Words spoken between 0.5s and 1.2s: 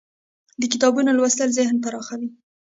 د کتابونو